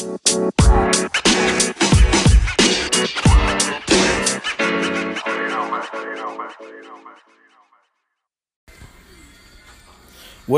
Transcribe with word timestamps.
What 0.00 0.12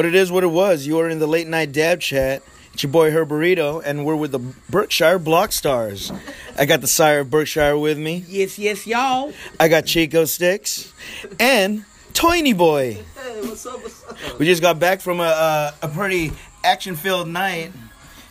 it 0.04 0.14
is, 0.14 0.30
what 0.30 0.44
it 0.44 0.46
was. 0.46 0.86
You 0.86 1.00
are 1.00 1.08
in 1.08 1.18
the 1.18 1.26
late 1.26 1.48
night 1.48 1.72
dab 1.72 1.98
chat. 2.00 2.44
It's 2.72 2.84
your 2.84 2.92
boy 2.92 3.10
Herberito, 3.10 3.82
and 3.84 4.06
we're 4.06 4.14
with 4.14 4.30
the 4.30 4.38
Berkshire 4.70 5.18
Block 5.18 5.50
Stars. 5.50 6.12
I 6.56 6.64
got 6.64 6.80
the 6.80 6.86
sire 6.86 7.20
of 7.20 7.30
Berkshire 7.30 7.76
with 7.76 7.98
me. 7.98 8.24
Yes, 8.28 8.60
yes, 8.60 8.86
y'all. 8.86 9.32
I 9.58 9.66
got 9.66 9.86
Chico 9.86 10.24
Sticks 10.24 10.92
and 11.40 11.84
Toiny 12.14 12.52
Boy. 12.52 12.92
Hey, 12.92 13.40
what's 13.40 13.66
up? 13.66 13.82
What's 13.82 14.04
up? 14.04 14.38
We 14.38 14.46
just 14.46 14.62
got 14.62 14.78
back 14.78 15.00
from 15.00 15.18
a 15.18 15.24
a, 15.24 15.74
a 15.82 15.88
pretty 15.88 16.30
action 16.62 16.94
filled 16.94 17.26
night, 17.26 17.72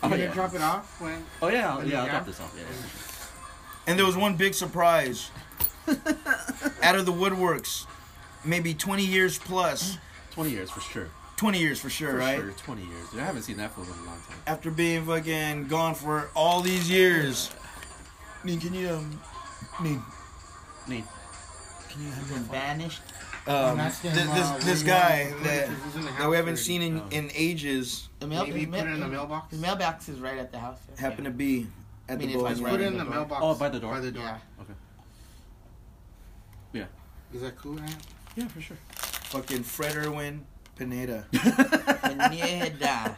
You 0.04 0.10
gonna 0.10 0.34
drop 0.34 0.54
it 0.56 0.62
off 0.62 1.00
when? 1.00 1.24
Oh 1.42 1.48
yeah, 1.50 1.78
When 1.78 1.88
yeah. 1.88 2.02
I'll 2.04 2.10
drop 2.10 2.26
this 2.26 2.40
off. 2.40 2.54
Yeah, 2.56 2.64
yeah. 2.64 3.92
and 3.92 4.00
there 4.00 4.06
was 4.06 4.18
one 4.18 4.36
big 4.36 4.54
surprise. 4.54 5.30
Out 6.84 6.96
of 6.96 7.06
the 7.06 7.12
woodworks, 7.14 7.86
maybe 8.46 8.74
20 8.74 9.06
years 9.06 9.38
plus. 9.38 9.98
Twenty 10.32 10.52
years 10.52 10.70
for 10.72 10.80
sure. 10.80 11.08
20 11.38 11.60
years 11.60 11.80
for 11.80 11.90
sure, 11.90 12.12
For 12.12 12.18
right? 12.18 12.38
sure, 12.40 12.52
twenty 12.52 12.84
years. 12.84 13.10
Dude, 13.10 13.20
I 13.20 13.26
haven't 13.26 13.42
seen 13.42 13.58
that 13.58 13.72
fool 13.74 13.84
in 13.84 13.90
a 13.90 13.94
long 14.06 14.20
time. 14.30 14.38
After 14.46 14.70
being 14.72 15.04
fucking 15.06 15.68
gone 15.68 15.96
for 15.96 16.30
all 16.36 16.62
these 16.62 16.90
years. 16.90 17.50
Neen, 18.44 18.60
can 18.62 18.74
you, 18.76 18.90
um, 18.90 19.20
Neen, 19.82 20.02
Neat. 20.88 21.04
can 21.90 22.04
you 22.06 22.12
have 22.12 22.30
Been 22.30 22.44
banished. 22.44 23.02
Um, 23.48 23.78
th- 23.78 23.84
uh, 23.84 24.34
this 24.34 24.50
where 24.50 24.60
this 24.60 24.84
guy 24.84 25.34
that, 25.44 25.70
he's 25.70 25.96
in 25.96 26.02
the 26.04 26.12
that 26.12 26.30
we 26.30 26.36
haven't 26.36 26.58
seen 26.58 26.82
in, 26.82 27.02
in 27.12 27.32
ages 27.34 28.10
The 28.20 28.28
mail, 28.28 28.46
Maybe 28.46 28.60
his 28.62 28.70
put 28.70 28.80
it 28.80 28.88
in 28.88 29.00
the 29.00 29.08
mailbox. 29.08 29.52
His 29.52 29.62
mailbox 29.62 30.10
is 30.10 30.20
right 30.20 30.38
at 30.38 30.52
the 30.52 30.60
house. 30.60 30.80
happened 30.98 31.26
to 31.26 31.32
be 31.32 31.68
at 32.08 32.16
I 32.16 32.18
mean, 32.18 32.30
the 32.30 32.40
if 32.40 32.46
I 32.46 32.54
bowling. 32.54 32.72
Put 32.72 32.82
it 32.82 32.86
in 32.88 32.94
the 32.94 33.00
the 33.00 33.04
door. 33.06 33.14
mailbox. 33.14 33.42
Oh, 33.44 33.56
by 33.56 33.70
the 33.70 33.80
door? 33.80 33.94
By 33.94 34.00
the 34.00 34.12
door. 34.12 34.24
Yeah. 34.24 34.38
Okay. 34.62 34.74
Is 37.34 37.42
that 37.42 37.56
cool, 37.56 37.74
man? 37.74 37.96
Yeah, 38.36 38.48
for 38.48 38.60
sure. 38.60 38.78
Fucking 38.92 39.64
Fred 39.64 39.96
Irwin 39.96 40.46
Pineda. 40.76 41.26
Pineda. 41.32 43.18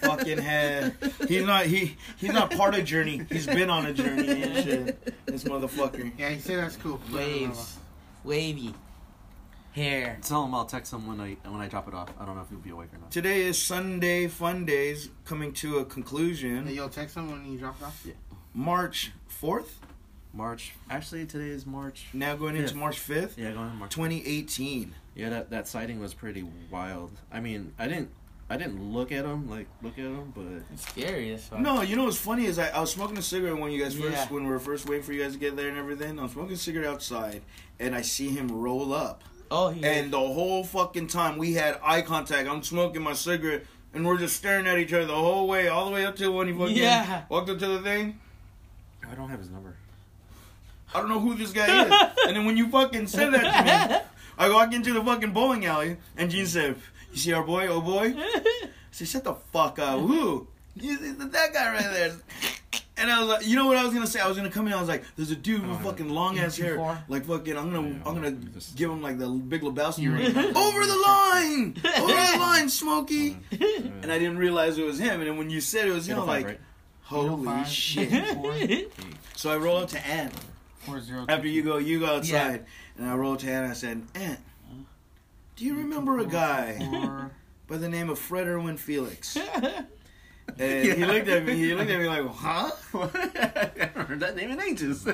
fucking 0.00 0.38
head. 0.38 0.94
He's 1.28 1.44
not 1.44 1.66
he 1.66 1.96
he's 2.16 2.32
not 2.32 2.50
part 2.52 2.74
of 2.74 2.84
Journey. 2.86 3.22
He's 3.28 3.46
been 3.46 3.68
on 3.68 3.84
a 3.86 3.92
journey 3.92 4.42
and 4.42 4.64
shit. 4.64 5.26
This 5.26 5.44
motherfucker. 5.44 6.10
Yeah, 6.16 6.30
he 6.30 6.40
said 6.40 6.58
that's 6.58 6.76
cool. 6.76 6.98
Put 7.10 7.20
it 7.20 7.28
in 7.28 7.32
the 7.42 7.46
Waves. 7.48 7.78
Wavy. 8.24 8.74
Hair. 9.72 10.18
Tell 10.22 10.44
him 10.44 10.54
I'll 10.54 10.64
text 10.64 10.92
him 10.92 11.06
when 11.06 11.20
I 11.20 11.36
when 11.48 11.60
I 11.60 11.68
drop 11.68 11.86
it 11.86 11.94
off. 11.94 12.08
I 12.18 12.24
don't 12.24 12.34
know 12.34 12.42
if 12.42 12.48
he'll 12.50 12.58
be 12.58 12.70
awake 12.70 12.88
or 12.92 12.98
not. 12.98 13.10
Today 13.12 13.42
is 13.42 13.60
Sunday 13.60 14.26
Fun 14.26 14.64
Days 14.64 15.10
coming 15.24 15.52
to 15.54 15.68
a 15.68 15.72
mailbox. 15.72 15.88
Hey, 15.94 15.94
conclusion. 15.94 16.68
you'll 16.68 16.88
text 16.88 17.16
him 17.16 17.30
when 17.30 17.50
you 17.50 17.58
drop 17.58 17.80
it 17.80 17.84
off? 17.84 18.02
Yeah. 18.04 18.14
March 18.52 19.12
fourth. 19.28 19.78
March. 20.32 20.72
Actually, 20.88 21.26
today 21.26 21.48
is 21.50 21.66
March. 21.66 22.06
Now 22.12 22.34
going 22.36 22.56
into 22.56 22.76
March 22.76 22.98
fifth, 22.98 23.36
Yeah, 23.38 23.52
going 23.52 23.68
on 23.68 23.76
March. 23.76 23.90
twenty 23.92 24.24
eighteen. 24.26 24.94
Yeah, 25.14 25.28
that 25.30 25.50
that 25.50 25.68
sighting 25.68 26.00
was 26.00 26.14
pretty 26.14 26.44
wild. 26.70 27.12
I 27.32 27.38
mean, 27.40 27.72
I 27.78 27.86
didn't 27.88 28.10
I 28.48 28.56
didn't 28.56 28.92
look 28.92 29.12
at 29.12 29.24
him 29.24 29.48
like 29.48 29.66
look 29.82 29.92
at 29.98 30.04
him, 30.04 30.32
but 30.34 30.44
It's 30.72 30.88
scary 30.88 31.32
as 31.32 31.44
fuck. 31.44 31.60
No, 31.60 31.82
you 31.82 31.94
know 31.94 32.04
what's 32.04 32.16
funny 32.16 32.46
is 32.46 32.58
I, 32.58 32.68
I 32.70 32.80
was 32.80 32.90
smoking 32.92 33.18
a 33.18 33.22
cigarette 33.22 33.56
when 33.56 33.70
you 33.70 33.80
guys 33.82 33.94
first 33.94 34.10
Yeah. 34.12 34.26
when 34.28 34.44
we 34.44 34.50
were 34.50 34.58
first 34.58 34.88
waiting 34.88 35.04
for 35.04 35.12
you 35.12 35.22
guys 35.22 35.32
to 35.34 35.38
get 35.38 35.56
there 35.56 35.68
and 35.68 35.78
everything. 35.78 36.18
I'm 36.18 36.28
smoking 36.28 36.54
a 36.54 36.56
cigarette 36.56 36.88
outside 36.88 37.42
and 37.78 37.94
I 37.94 38.00
see 38.02 38.28
him 38.30 38.48
roll 38.48 38.92
up. 38.92 39.22
Oh, 39.50 39.68
he 39.70 39.84
And 39.84 40.12
the 40.12 40.18
whole 40.18 40.62
fucking 40.64 41.08
time 41.08 41.36
we 41.38 41.54
had 41.54 41.78
eye 41.82 42.02
contact. 42.02 42.48
I'm 42.48 42.62
smoking 42.62 43.02
my 43.02 43.14
cigarette, 43.14 43.64
and 43.92 44.06
we're 44.06 44.18
just 44.18 44.36
staring 44.36 44.66
at 44.66 44.78
each 44.78 44.92
other 44.92 45.06
the 45.06 45.14
whole 45.14 45.48
way, 45.48 45.68
all 45.68 45.86
the 45.86 45.90
way 45.90 46.06
up 46.06 46.16
till 46.16 46.32
when 46.34 46.46
he 46.46 46.52
fucking 46.52 46.76
Yeah. 46.76 47.22
walked 47.28 47.50
up 47.50 47.58
to 47.58 47.66
the 47.66 47.80
thing. 47.82 48.20
I 49.10 49.14
don't 49.14 49.28
have 49.28 49.40
his 49.40 49.50
number. 49.50 49.74
I 50.94 51.00
don't 51.00 51.08
know 51.08 51.20
who 51.20 51.34
this 51.34 51.52
guy 51.52 51.84
is. 51.84 51.92
and 52.26 52.36
then 52.36 52.44
when 52.46 52.56
you 52.56 52.68
fucking 52.68 53.06
said 53.08 53.32
that 53.32 53.88
to 53.88 53.94
me, 53.94 54.00
I 54.38 54.50
walk 54.50 54.72
into 54.72 54.92
the 54.92 55.02
fucking 55.04 55.32
bowling 55.32 55.64
alley, 55.66 55.96
and 56.16 56.30
Gene 56.30 56.46
said, 56.46 56.76
"You 57.12 57.18
see 57.18 57.32
our 57.32 57.44
boy, 57.44 57.66
oh 57.68 57.80
boy?" 57.80 58.14
I 58.16 58.68
said, 58.92 59.08
"Shut 59.08 59.24
the 59.24 59.34
fuck 59.34 59.78
up, 59.78 60.00
who?" 60.00 60.46
You, 60.76 60.96
that 61.16 61.52
guy 61.52 61.72
right 61.72 61.92
there. 61.92 62.12
And 63.00 63.10
I 63.10 63.18
was 63.20 63.28
like, 63.28 63.46
you 63.46 63.56
know 63.56 63.66
what 63.66 63.76
I 63.78 63.84
was 63.84 63.94
gonna 63.94 64.06
say? 64.06 64.20
I 64.20 64.28
was 64.28 64.36
gonna 64.36 64.50
come 64.50 64.66
in. 64.66 64.72
I 64.74 64.78
was 64.80 64.88
like, 64.88 65.02
"There's 65.16 65.30
a 65.30 65.36
dude 65.36 65.66
with 65.66 65.80
fucking 65.82 66.08
long 66.10 66.38
ass 66.38 66.56
hair, 66.58 66.74
before? 66.74 66.98
like 67.08 67.24
fucking. 67.24 67.56
I'm 67.56 67.72
gonna, 67.72 67.88
Yeah, 67.88 67.94
I'm 68.06 68.14
gonna 68.14 68.30
just- 68.32 68.76
give 68.76 68.90
him 68.90 69.00
like 69.00 69.18
the 69.18 69.28
Big 69.28 69.62
Lebowski. 69.62 69.98
You 70.00 70.12
ring. 70.12 70.36
Over 70.36 70.86
the 70.86 70.96
line, 71.06 71.76
over 71.98 72.12
the 72.12 72.36
line, 72.38 72.68
Smokey. 72.68 73.38
And 73.50 74.04
And 74.04 74.12
I 74.12 74.18
didn't 74.18 74.38
realize 74.38 74.76
it 74.78 74.84
was 74.84 74.98
him. 74.98 75.20
And 75.20 75.28
then 75.30 75.36
when 75.38 75.48
you 75.50 75.60
said 75.60 75.88
it 75.88 75.92
was 75.92 76.06
him, 76.08 76.18
I'm 76.20 76.26
like, 76.26 76.46
right? 76.46 76.60
holy 77.02 77.64
shit. 77.64 78.92
So 79.36 79.50
I 79.50 79.56
roll 79.56 79.78
up 79.78 79.88
to 79.90 80.06
Ant. 80.06 80.34
After 81.28 81.48
you 81.48 81.62
go, 81.62 81.78
you 81.78 82.00
go 82.00 82.06
outside, 82.16 82.66
and 82.98 83.08
I 83.08 83.14
rolled 83.14 83.38
to 83.40 83.46
Ant. 83.50 83.62
and 83.64 83.70
I 83.70 83.74
said, 83.74 84.02
Ant, 84.14 84.38
do 85.56 85.64
you 85.64 85.76
remember 85.76 86.18
a 86.18 86.26
guy 86.26 87.30
by 87.66 87.76
the 87.78 87.88
name 87.88 88.10
of 88.10 88.18
Fred 88.18 88.46
Irwin 88.46 88.76
Felix? 88.76 89.38
And 90.58 90.84
he 90.98 91.04
looked 91.04 91.28
at 91.28 91.44
me. 91.44 91.54
He 91.54 91.74
looked 91.74 91.90
at 91.90 91.98
me 92.00 92.06
like, 92.06 92.26
huh? 92.26 92.70
I 92.94 93.70
haven't 93.78 94.06
heard 94.08 94.20
that 94.20 94.36
name 94.36 94.50
in 94.50 94.60
ages. 94.60 95.06
I 95.06 95.12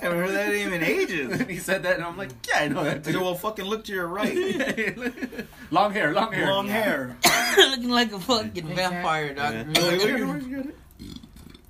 haven't 0.00 0.18
heard 0.18 0.30
that 0.30 0.48
name 0.50 0.72
in 0.72 0.82
ages. 0.82 1.40
and 1.40 1.50
he 1.50 1.58
said 1.58 1.82
that, 1.84 1.96
and 1.96 2.04
I'm 2.04 2.16
like, 2.16 2.30
yeah, 2.48 2.60
I 2.60 2.68
know 2.68 2.84
that 2.84 2.98
I 3.06 3.12
said, 3.12 3.16
well, 3.20 3.34
fucking 3.34 3.64
look 3.64 3.84
to 3.84 3.92
your 3.92 4.06
right. 4.06 4.36
long 5.70 5.92
hair, 5.92 6.12
long 6.12 6.32
hair, 6.32 6.46
Long 6.46 6.68
hair. 6.68 7.16
looking 7.56 7.90
like 7.90 8.12
a 8.12 8.18
fucking 8.20 8.74
vampire, 8.74 9.34
dog. 9.34 9.54
Yeah. 9.54 9.82
Like, 9.82 10.00
look 10.02 10.74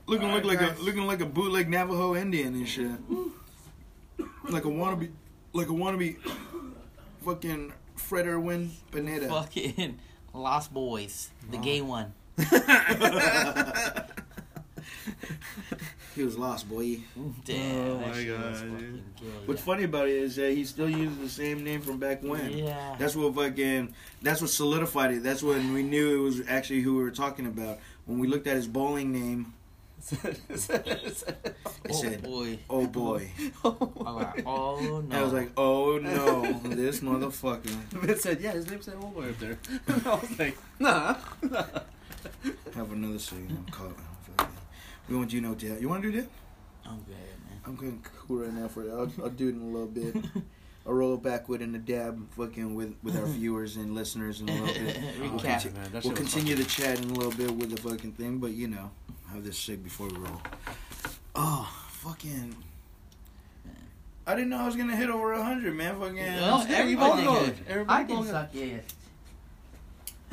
looking 0.07 0.33
look 0.33 0.45
like 0.45 0.61
a 0.61 0.75
looking 0.81 1.07
like 1.07 1.21
a 1.21 1.27
bootleg 1.27 1.69
Navajo 1.69 2.15
Indian 2.15 2.55
and 2.55 2.69
shit. 2.69 2.91
Like 4.49 4.65
a 4.65 4.69
wannabe, 4.69 5.11
like 5.53 5.69
a 5.69 5.73
wannabe, 5.73 6.17
fucking 7.25 7.73
Fred 7.97 8.27
Irwin 8.27 8.71
Pineda. 8.93 9.29
Fucking 9.29 9.99
Lost 10.33 10.73
Boys, 10.73 11.31
the 11.51 11.59
gay 11.59 11.81
one. 11.81 12.13
He 16.17 16.23
was 16.23 16.39
lost, 16.39 16.67
boy. 16.69 17.01
Damn, 17.45 17.91
Oh 17.91 17.99
my 17.99 18.15
shit 18.15 18.39
was 18.39 18.63
God. 18.63 19.03
What's 19.45 19.61
funny 19.61 19.85
about 19.85 20.09
it 20.09 20.17
is 20.17 20.37
that 20.37 20.53
he 20.53 20.65
still 20.65 20.89
uses 20.89 21.19
the 21.19 21.29
same 21.29 21.63
name 21.63 21.83
from 21.83 21.99
back 21.99 22.23
when. 22.23 22.57
Yeah. 22.57 22.97
That's 22.99 23.15
what 23.15 23.35
fucking. 23.35 23.95
That's 24.23 24.41
what 24.41 24.49
solidified 24.49 25.13
it. 25.13 25.23
That's 25.23 25.43
when 25.43 25.75
we 25.75 25.83
knew 25.83 26.21
it 26.21 26.23
was 26.23 26.43
actually 26.49 26.81
who 26.81 26.97
we 26.97 27.03
were 27.03 27.11
talking 27.11 27.45
about. 27.47 27.81
When 28.07 28.19
we 28.19 28.29
looked 28.29 28.47
at 28.47 28.57
his 28.57 28.67
bowling 28.67 29.13
name, 29.13 29.53
it 30.11 30.41
oh 31.91 32.21
boy. 32.23 32.59
"Oh 32.71 32.87
boy." 32.87 33.31
I 33.65 33.69
was 33.69 34.23
like, 34.23 34.43
oh 34.47 35.01
no. 35.07 35.17
I 35.19 35.23
was 35.23 35.33
like, 35.33 35.51
"Oh 35.57 35.99
no, 35.99 36.53
this 36.65 37.01
motherfucker." 37.01 38.09
It 38.09 38.21
said, 38.23 38.41
yeah, 38.41 38.53
his 38.53 38.71
name's 38.71 38.87
that 38.87 38.97
old 38.97 39.13
oh, 39.17 39.21
boy 39.21 39.31
up 39.31 39.39
there. 39.39 39.59
I 39.89 40.15
was 40.15 40.39
like, 40.39 40.57
nah. 40.79 41.17
nah. 41.43 41.65
Have 42.75 42.93
another 42.93 43.19
second. 43.19 43.51
I'm 43.67 43.73
caught. 43.73 43.97
Fucking- 44.37 44.55
We 45.09 45.17
want 45.17 45.33
you 45.33 45.41
to 45.41 45.47
know, 45.49 45.55
Dad. 45.55 45.81
You 45.81 45.89
want 45.89 46.03
to 46.03 46.11
do 46.13 46.21
that? 46.21 46.29
I'm 46.85 46.99
good, 46.99 47.15
man. 47.17 47.61
I'm 47.67 47.75
going 47.77 48.05
cool 48.27 48.39
right 48.39 48.53
now 48.53 48.69
for 48.69 48.83
it. 48.85 48.91
I'll, 48.91 49.11
I'll 49.25 49.31
do 49.31 49.49
it 49.49 49.55
in 49.55 49.63
a 49.63 49.67
little 49.67 49.87
bit. 49.89 50.17
I'll 50.87 50.93
roll 50.93 51.15
it 51.15 51.23
backward 51.25 51.63
in 51.63 51.73
the 51.73 51.79
dab, 51.81 52.31
fucking 52.35 52.75
with 52.77 52.95
with 53.03 53.17
our 53.17 53.27
viewers 53.27 53.75
and 53.75 53.93
listeners 53.93 54.41
in 54.41 54.49
a 54.49 54.53
little 54.53 54.67
bit. 54.85 54.97
We'll, 55.21 55.31
Recap. 55.31 55.43
conti- 55.43 55.69
man, 55.71 55.91
we'll 56.05 56.13
continue 56.13 56.55
the 56.55 56.63
fucking- 56.65 56.85
chat 56.97 57.03
in 57.05 57.11
a 57.11 57.15
little 57.15 57.33
bit 57.33 57.51
with 57.53 57.75
the 57.75 57.81
fucking 57.89 58.13
thing, 58.13 58.39
but 58.39 58.53
you 58.53 58.69
know, 58.69 58.91
have 59.33 59.43
this 59.43 59.57
shit 59.57 59.83
before 59.83 60.07
we 60.09 60.17
roll. 60.17 60.41
Oh, 61.35 61.69
fucking. 61.89 62.55
I 64.29 64.35
didn't 64.35 64.51
know 64.51 64.59
I 64.59 64.67
was 64.67 64.77
gonna 64.77 64.97
hit 64.97 65.11
over 65.11 65.35
hundred, 65.43 65.75
man. 65.75 65.99
Fucking. 65.99 66.17
Well, 66.17 66.67
Yeah, 66.69 66.77
everybody 66.77 66.91
you 66.91 66.97
both 66.97 67.17
did 67.17 67.25
know 67.25 67.41
good. 67.41 67.49
it. 67.49 67.57
Everybody 67.69 68.03
I 68.03 68.07
did 68.07 68.17
both 68.17 68.27
know 68.27 68.33
suck 68.33 68.49
yes. 68.53 68.83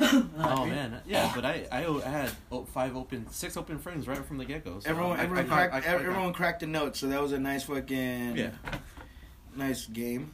Oh 0.36 0.66
man, 0.66 1.00
yeah, 1.06 1.30
but 1.34 1.44
I 1.44 1.66
I 1.70 1.80
had 2.08 2.30
five 2.72 2.96
open, 2.96 3.26
six 3.30 3.56
open 3.56 3.78
frames 3.78 4.08
right 4.08 4.24
from 4.24 4.38
the 4.38 4.44
get 4.44 4.64
go. 4.64 4.80
So 4.80 4.90
Everyone, 4.90 5.16
I- 5.18 5.20
I 5.20 5.24
everyone, 5.24 5.46
got- 5.46 5.52
cracked, 5.70 5.74
I- 5.74 5.78
I 5.78 5.80
got- 5.80 6.04
everyone 6.06 6.32
cracked 6.32 6.62
a 6.62 6.66
note, 6.66 6.96
so 6.96 7.06
that 7.08 7.22
was 7.22 7.32
a 7.32 7.38
nice 7.38 7.64
fucking, 7.64 8.36
Yeah, 8.36 8.50
nice 9.56 9.86
game. 9.86 10.32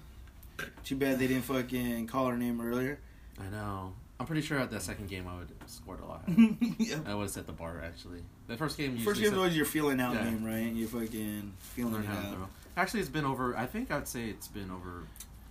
Too 0.84 0.96
bad 0.96 1.18
they 1.18 1.26
didn't 1.26 1.44
fucking 1.44 2.06
call 2.06 2.26
her 2.28 2.36
name 2.36 2.60
earlier. 2.60 2.98
I 3.38 3.48
know. 3.50 3.94
I'm 4.18 4.26
pretty 4.26 4.42
sure 4.42 4.58
at 4.58 4.70
that 4.70 4.82
second 4.82 5.08
game 5.08 5.26
I 5.26 5.38
would 5.38 5.48
have 5.60 5.70
scored 5.70 6.00
a 6.00 6.04
lot. 6.06 6.24
I 7.06 7.14
would 7.14 7.22
have 7.22 7.30
set 7.30 7.46
the 7.46 7.52
bar 7.52 7.82
actually. 7.84 8.22
The 8.48 8.56
first 8.58 8.76
game 8.76 8.92
usually 8.92 9.04
First 9.06 9.20
game 9.22 9.30
set- 9.30 9.38
was 9.38 9.56
your 9.56 9.64
feeling 9.64 9.98
out 10.00 10.14
Yeah. 10.14 10.24
name, 10.24 10.44
right? 10.44 10.70
You 10.72 10.86
fucking 10.86 11.52
feeling 11.58 11.94
learn 11.94 12.04
it 12.04 12.08
out. 12.10 12.34
throw. 12.34 12.48
Actually, 12.76 13.00
it's 13.00 13.08
been 13.08 13.24
over. 13.24 13.56
I 13.56 13.64
think 13.66 13.90
I'd 13.90 14.06
say 14.08 14.26
it's 14.28 14.48
been 14.48 14.70
over. 14.70 15.04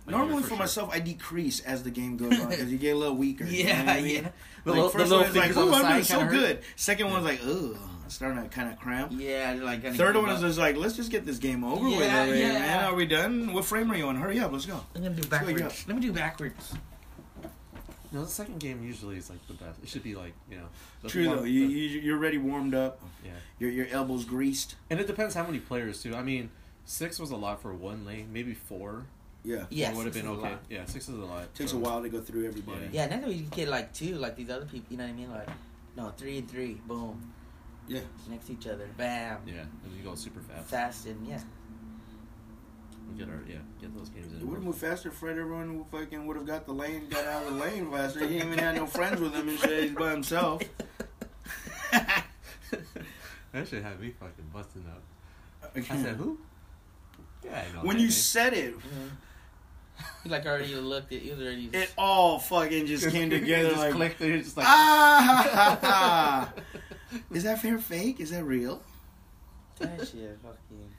A 0.10 0.12
year 0.12 0.20
Normally 0.20 0.44
for 0.44 0.50
sure. 0.50 0.58
myself, 0.58 0.90
I 0.94 1.00
decrease 1.00 1.60
as 1.62 1.84
the 1.84 1.92
game 1.92 2.18
goes 2.18 2.40
on 2.40 2.50
because 2.50 2.72
you 2.72 2.78
get 2.78 2.96
a 2.96 2.98
little 2.98 3.16
weaker. 3.16 3.46
you 3.46 3.64
know 3.64 3.70
Yeah, 3.70 3.86
what 3.86 3.96
I 3.98 4.02
mean? 4.02 4.16
yeah. 4.24 4.30
The 4.66 4.72
Like, 4.72 4.76
little- 4.76 4.90
first 4.90 5.10
the 5.10 5.16
little 5.16 5.18
one 5.20 5.30
is 5.30 5.36
like, 5.36 5.46
fingers 5.54 5.58
ooh, 5.68 5.74
I'm 5.74 5.92
doing 5.94 6.04
so 6.04 6.20
hurt. 6.22 6.32
good. 6.32 6.60
Second 6.76 7.12
one's 7.12 7.26
like, 7.26 7.40
ugh, 7.46 7.78
starting 8.08 8.44
to 8.44 8.50
kind 8.50 8.72
of 8.72 8.80
cramp. 8.80 9.12
Yeah, 9.16 9.58
like 9.62 9.84
Third 9.96 10.16
one 10.16 10.30
is 10.30 10.42
just 10.42 10.60
like, 10.60 10.76
let's 10.76 10.96
just 10.96 11.12
get 11.12 11.26
this 11.26 11.38
game 11.38 11.64
over 11.64 11.86
with. 11.86 12.00
Yeah, 12.00 12.22
already, 12.24 12.40
yeah. 12.40 12.54
Man, 12.54 12.86
are 12.86 12.96
we 12.96 13.06
done? 13.06 13.54
What 13.54 13.66
frame 13.66 13.92
are 13.92 13.96
you 13.96 14.08
on? 14.08 14.16
Hurry 14.16 14.40
up, 14.40 14.52
let's 14.52 14.66
go. 14.66 14.80
I'm 14.96 15.04
gonna 15.04 15.16
do 15.16 15.22
go, 15.24 15.30
backwards. 15.30 15.86
Let 15.88 15.96
me 15.96 16.02
do 16.02 16.12
backwards. 16.12 16.74
No, 18.12 18.24
the 18.24 18.30
second 18.32 18.60
game 18.60 18.84
usually 18.84 19.18
is 19.18 19.30
like 19.30 19.46
the 19.48 19.54
best. 19.54 19.78
It 19.84 19.90
should 19.90 20.02
be 20.02 20.16
like 20.16 20.34
you 20.50 20.58
know. 20.58 20.66
the 21.04 21.10
True 21.10 21.28
one- 21.28 21.38
though, 21.38 21.44
you, 21.44 21.68
the- 21.68 21.74
you 21.74 22.00
you're 22.02 22.18
already 22.18 22.40
warmed 22.40 22.74
up. 22.74 23.00
yeah, 23.24 23.32
Your 23.60 23.70
your 23.70 23.88
elbows 23.92 24.26
greased. 24.26 24.76
and 24.90 25.00
it 25.00 25.06
depends 25.06 25.36
how 25.36 25.44
many 25.46 25.60
players 25.60 26.02
too. 26.02 26.16
I 26.16 26.24
mean, 26.24 26.50
six 26.86 27.20
was 27.20 27.30
a 27.30 27.36
lot 27.36 27.62
for 27.62 27.72
one 27.74 28.06
lane. 28.06 28.30
Maybe 28.34 28.56
four 28.56 29.06
Yeah, 29.44 29.66
Yes, 29.70 29.96
would 29.96 30.06
have 30.06 30.14
been 30.14 30.28
okay. 30.28 30.56
Yeah, 30.70 30.86
six 30.86 31.08
is 31.08 31.16
a 31.16 31.20
lot. 31.20 31.54
takes 31.56 31.72
so- 31.72 31.78
a 31.78 31.80
while 31.80 32.02
to 32.02 32.10
go 32.10 32.20
through 32.22 32.46
everybody. 32.48 32.90
Yeah. 32.92 33.08
Yeah, 33.08 33.16
now 33.16 33.22
that 33.22 33.28
we 33.30 33.36
can 33.40 33.50
get 33.50 33.68
like 33.70 33.94
two, 33.94 34.16
like 34.16 34.36
these 34.36 34.50
other 34.50 34.66
people, 34.66 34.88
you 34.90 34.98
know 34.98 35.06
what 35.06 35.10
I 35.12 35.14
mean? 35.14 35.32
Like, 35.32 35.48
no, 35.96 36.10
three 36.18 36.38
and 36.40 36.50
three, 36.52 36.74
boom, 36.86 37.32
Yeah. 37.88 38.02
next 38.30 38.48
to 38.48 38.54
each 38.54 38.68
other, 38.68 38.88
bam, 38.98 39.38
Yeah, 39.48 39.62
and 39.84 39.96
you 39.98 40.04
go 40.04 40.16
super 40.16 40.42
fast. 40.42 40.68
fast 40.70 41.06
and 41.08 41.26
yeah. 41.26 41.40
We 43.12 43.18
get 43.18 43.30
our 43.30 43.42
yeah, 43.48 43.56
get 43.82 43.96
those 43.98 44.10
games 44.10 44.32
It 44.34 44.42
in. 44.42 44.48
would 44.48 44.56
have 44.58 44.64
moved 44.64 44.78
faster. 44.80 45.10
Fred 45.10 45.38
everyone 45.40 45.78
would 45.80 45.88
fucking 45.88 46.28
would 46.28 46.36
have 46.38 46.46
got 46.46 46.66
the 46.68 46.74
lane, 46.74 47.08
got 47.10 47.26
out 47.26 47.48
of 47.48 47.54
the 47.56 47.60
lane 47.60 47.90
faster. 47.92 48.28
He 48.28 48.36
even 48.38 48.58
had 48.60 48.76
no 48.76 48.86
friends 48.86 49.20
with 49.20 49.34
him 49.34 49.50
and 49.50 49.58
shit. 49.58 49.84
He's 49.86 49.94
by 49.98 50.12
himself. 50.12 50.62
that 51.92 53.68
should 53.68 53.82
have 53.84 54.00
me 54.00 54.12
fucking 54.20 54.46
busting 54.54 54.86
up. 54.88 55.02
Uh, 55.64 55.68
I 55.80 55.82
said 56.04 56.16
who? 56.18 56.38
Yeah, 57.44 57.64
I 57.72 57.76
know. 57.76 57.84
when 57.88 57.96
you 57.98 58.04
name. 58.04 58.12
said 58.12 58.54
it, 58.54 58.78
mm-hmm. 58.78 59.08
He 60.24 60.30
like 60.30 60.46
already 60.46 60.76
looked 60.76 61.14
at, 61.14 61.22
he 61.22 61.30
was 61.32 61.40
already. 61.40 61.70
it 61.74 61.94
all 61.98 62.40
fucking 62.40 62.86
just 62.88 63.10
came 63.10 63.30
together 63.40 63.70
just 63.70 63.82
like 63.82 63.94
clicked. 63.94 64.22
You're 64.22 64.38
just 64.38 64.58
like 64.58 64.66
ah. 64.68 66.54
Is 67.32 67.44
that 67.44 67.62
fair 67.62 67.78
fake? 67.80 68.20
Is 68.20 68.32
that 68.32 68.44
real? 68.44 68.82
that 69.80 70.00
shit, 70.00 70.38
fucking. 70.44 70.92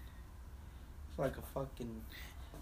It's 1.09 1.19
like 1.19 1.37
a 1.37 1.43
fucking 1.55 2.01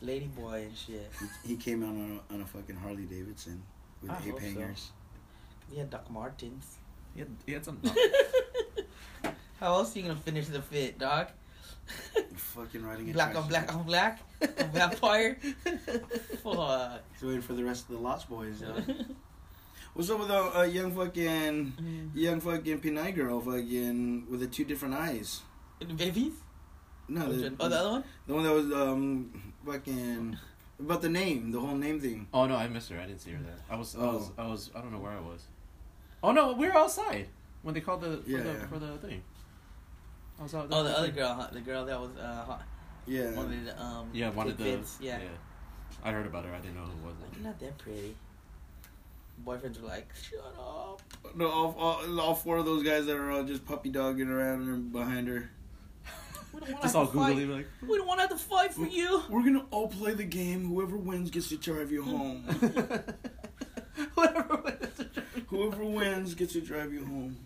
lady 0.02 0.26
boy 0.26 0.62
and 0.62 0.76
shit. 0.76 1.10
He, 1.44 1.50
he 1.50 1.56
came 1.56 1.82
out 1.82 1.90
on 1.90 2.20
a, 2.30 2.34
on 2.34 2.40
a 2.42 2.46
fucking 2.46 2.76
Harley 2.76 3.04
Davidson 3.04 3.62
with 4.02 4.10
I 4.10 4.16
ape 4.16 4.22
hope 4.30 4.40
so. 4.40 4.46
hangers. 4.46 4.90
He 5.70 5.78
had 5.78 5.90
Doc 5.90 6.10
Martens. 6.10 6.76
he 7.14 7.20
had, 7.20 7.28
he 7.46 7.52
had 7.52 7.64
some. 7.64 7.80
How 9.60 9.74
else 9.74 9.94
are 9.94 9.98
you 10.00 10.06
gonna 10.06 10.18
finish 10.20 10.46
the 10.46 10.62
fit, 10.62 10.98
dog? 10.98 11.28
Fucking 12.36 12.84
riding 12.84 13.10
a 13.10 13.12
black 13.12 13.34
on 13.36 13.48
black 13.48 13.74
on 13.74 13.82
black? 13.84 14.20
A 14.40 14.64
vampire? 14.64 15.38
Fuck. 16.42 17.02
He's 17.12 17.22
waiting 17.22 17.42
for 17.42 17.52
the 17.54 17.64
rest 17.64 17.88
of 17.88 17.96
the 17.96 18.00
Lost 18.02 18.28
Boys. 18.28 18.60
Yo. 18.60 18.68
What's 19.94 20.10
up 20.10 20.20
with 20.20 20.30
a 20.30 20.58
uh, 20.60 20.62
young 20.64 20.94
fucking 20.94 22.10
young 22.14 22.40
fucking 22.40 22.80
Pinay 22.80 23.14
girl 23.14 23.40
fucking 23.40 24.26
with 24.30 24.40
the 24.40 24.46
two 24.46 24.64
different 24.64 24.94
eyes? 24.94 25.40
the 25.80 25.86
babies? 25.86 26.32
No, 27.08 27.26
oh, 27.26 27.32
the, 27.32 27.50
the 27.50 27.64
other 27.64 27.90
one? 27.90 28.04
the 28.26 28.34
one 28.34 28.44
that 28.44 28.52
was 28.52 28.72
um 28.72 29.52
fucking 29.66 30.36
about 30.78 31.02
the 31.02 31.08
name, 31.08 31.50
the 31.50 31.58
whole 31.60 31.74
name 31.74 32.00
thing. 32.00 32.28
Oh 32.32 32.46
no, 32.46 32.54
I 32.56 32.68
missed 32.68 32.90
her. 32.90 33.00
I 33.00 33.06
didn't 33.06 33.20
see 33.20 33.32
her 33.32 33.40
there. 33.42 33.56
I 33.70 33.76
was, 33.76 33.96
I 33.96 33.98
was, 34.04 34.30
Oh. 34.38 34.42
I 34.44 34.46
was, 34.46 34.70
I 34.74 34.80
don't 34.80 34.92
know 34.92 34.98
where 34.98 35.12
I 35.12 35.20
was. 35.20 35.42
Oh 36.22 36.32
no, 36.32 36.52
we 36.52 36.66
were 36.66 36.76
outside 36.76 37.28
when 37.62 37.74
they 37.74 37.80
called 37.80 38.02
the 38.02 38.18
for, 38.18 38.30
Yeah, 38.30 38.42
the, 38.42 38.52
yeah. 38.52 38.66
for 38.66 38.78
the 38.78 38.98
thing. 38.98 39.22
I 40.38 40.42
was 40.42 40.54
out. 40.54 40.68
Oh, 40.70 40.82
the 40.84 40.96
other 40.96 41.10
girl, 41.10 41.34
huh? 41.34 41.48
The 41.52 41.60
girl 41.60 41.84
that 41.86 42.00
was 42.00 42.10
uh, 42.16 42.44
huh? 42.46 42.56
Yeah. 43.06 43.30
wanted 43.32 43.66
to, 43.66 43.82
um, 43.82 44.10
Yeah, 44.12 44.30
wanted 44.30 44.58
take 44.58 44.66
the. 44.66 44.76
bits. 44.76 44.98
Yeah. 45.00 45.18
I 46.04 46.12
heard 46.12 46.26
about 46.26 46.44
her. 46.44 46.54
I 46.54 46.58
didn't 46.58 46.76
know 46.76 46.82
who 46.82 46.90
it 46.92 47.04
was. 47.12 47.14
Like, 47.22 47.34
you're 47.36 47.44
not 47.44 47.58
that 47.60 47.78
pretty. 47.78 48.14
Boyfriends 49.44 49.80
were 49.80 49.88
like, 49.88 50.08
shut 50.20 50.40
up. 50.58 51.00
No, 51.34 51.48
all, 51.48 51.74
all, 51.78 52.20
all 52.20 52.34
four 52.34 52.56
of 52.58 52.64
those 52.64 52.82
guys 52.82 53.06
that 53.06 53.16
are 53.16 53.30
all 53.30 53.44
just 53.44 53.64
puppy 53.64 53.88
dogging 53.88 54.28
around 54.28 54.68
and 54.68 54.92
behind 54.92 55.28
her. 55.28 55.50
We 56.52 56.60
don't 56.60 56.70
want 56.72 56.82
Just 56.82 56.94
to 56.94 56.98
all 57.00 57.06
fight. 57.06 57.36
googly 57.36 57.46
like. 57.46 57.66
We 57.86 57.98
don't 57.98 58.06
want 58.06 58.18
to 58.20 58.22
have 58.22 58.30
to 58.30 58.38
fight 58.38 58.72
for 58.72 58.86
you. 58.86 59.22
We're 59.28 59.42
gonna 59.42 59.66
all 59.70 59.86
play 59.88 60.14
the 60.14 60.24
game. 60.24 60.66
Whoever 60.66 60.96
wins 60.96 61.30
gets 61.30 61.50
to 61.50 61.58
drive 61.58 61.92
you 61.92 62.02
home. 62.02 62.42
Whatever. 64.14 64.78
Whoever 65.48 65.84
wins 65.84 66.34
gets 66.34 66.54
to 66.54 66.62
drive 66.62 66.92
you 66.92 67.04
home. 67.04 67.36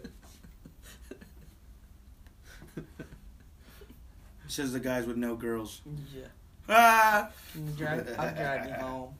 Says 4.49 4.73
the 4.73 4.81
guys 4.81 5.07
with 5.07 5.17
no 5.17 5.35
girls. 5.35 5.81
Yeah. 6.15 6.25
Ah! 6.69 7.31
Can 7.53 7.67
you 7.67 7.73
drive? 7.73 8.15
I'll 8.19 8.35
drive 8.35 8.67
you 8.69 8.75
home. 8.75 9.15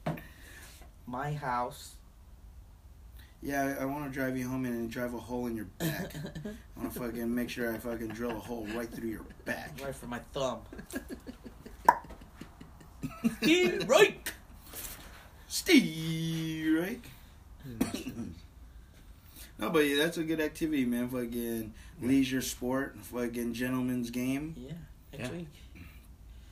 My 1.07 1.33
house. 1.33 1.95
Yeah, 3.41 3.75
I, 3.79 3.81
I 3.81 3.85
want 3.85 4.05
to 4.05 4.11
drive 4.11 4.37
you 4.37 4.47
home 4.47 4.65
and 4.65 4.89
drive 4.89 5.13
a 5.13 5.17
hole 5.17 5.47
in 5.47 5.55
your 5.55 5.65
back. 5.65 6.13
I 6.45 6.79
want 6.79 6.93
to 6.93 6.99
fucking 6.99 7.33
make 7.33 7.49
sure 7.49 7.73
I 7.73 7.77
fucking 7.77 8.09
drill 8.09 8.31
a 8.31 8.39
hole 8.39 8.65
right 8.73 8.89
through 8.89 9.09
your 9.09 9.25
back. 9.43 9.79
right 9.83 9.93
for 9.93 10.05
my 10.07 10.19
thumb. 10.33 10.59
Steve 13.41 13.87
Reich. 13.87 14.33
Steve, 15.47 16.79
right? 16.79 17.01
no, 19.59 19.69
but 19.69 19.79
yeah, 19.79 19.97
that's 20.03 20.17
a 20.17 20.23
good 20.23 20.39
activity, 20.39 20.85
man. 20.85 21.09
Fucking 21.09 21.73
leisure 22.07 22.41
sport, 22.41 22.95
fucking 23.01 23.53
gentleman's 23.53 24.09
game. 24.09 24.55
Yeah. 24.57 24.73
Next 25.17 25.31
Yeah. 25.31 25.37
week. 25.37 25.47